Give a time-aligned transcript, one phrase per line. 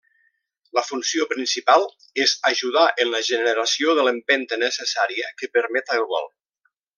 [0.77, 1.85] La funció principal
[2.23, 6.27] és ajudar en la generació de l'empenta necessària que permeta el vol.